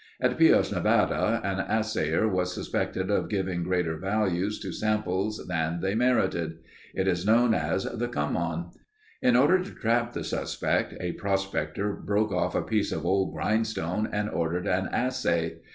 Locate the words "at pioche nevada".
0.19-1.39